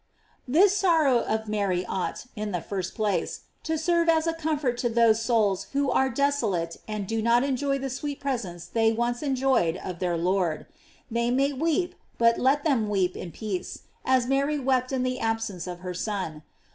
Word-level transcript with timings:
"* 0.29 0.47
This 0.57 0.75
sorrow 0.75 1.19
of 1.19 1.47
Mary 1.47 1.85
ought, 1.85 2.25
in 2.35 2.51
the 2.51 2.59
first 2.61 2.95
place, 2.95 3.41
to 3.61 3.77
serve 3.77 4.09
as 4.09 4.25
a 4.25 4.33
comfort 4.33 4.75
to 4.79 4.89
those 4.89 5.21
souls 5.21 5.65
who 5.73 5.91
are 5.91 6.09
des 6.09 6.31
olate 6.41 6.77
and 6.87 7.05
do 7.05 7.21
not 7.21 7.43
enjoy 7.43 7.77
the 7.77 7.87
sweet 7.91 8.19
presence 8.19 8.65
they 8.65 8.91
once 8.91 9.21
enjoyed 9.21 9.77
of 9.77 9.99
their 9.99 10.17
Lord. 10.17 10.65
They 11.11 11.29
may 11.29 11.53
weep, 11.53 11.93
but 12.17 12.39
let 12.39 12.63
them 12.63 12.89
weep 12.89 13.15
in 13.15 13.31
peace, 13.31 13.83
as 14.03 14.25
Mary 14.25 14.57
wept 14.57 14.91
in 14.91 15.03
the 15.03 15.19
absence 15.19 15.67
of 15.67 15.81
her 15.81 15.93
Son. 15.93 16.41